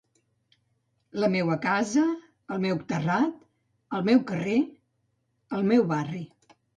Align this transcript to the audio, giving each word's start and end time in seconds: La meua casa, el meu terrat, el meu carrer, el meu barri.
La 1.23 1.27
meua 1.33 1.57
casa, 1.65 2.05
el 2.55 2.63
meu 2.63 2.79
terrat, 2.91 3.35
el 3.99 4.07
meu 4.07 4.23
carrer, 4.31 4.55
el 5.59 5.69
meu 5.73 5.85
barri. 5.93 6.23